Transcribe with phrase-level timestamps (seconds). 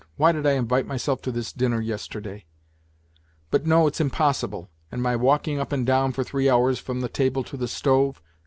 [0.17, 2.45] Why did I invite myself to this dinner yesterday?
[3.51, 4.71] But no, it's impossible.
[4.91, 8.19] And my walking up and down for three hours from the table to the stove